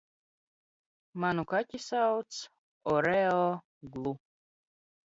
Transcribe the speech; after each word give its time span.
Manu 1.19 1.43
ka?i 1.49 1.77
sauc 1.87 2.31
Oreo- 2.95 3.43
glu 3.91 4.11